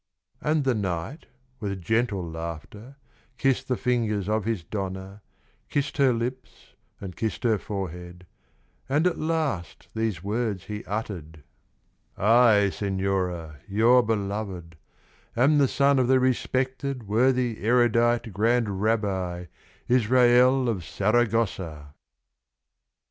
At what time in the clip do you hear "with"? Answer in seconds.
1.59-1.79